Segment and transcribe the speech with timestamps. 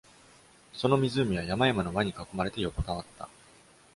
[0.73, 3.29] その湖は山々の輪に囲まれて横たわった。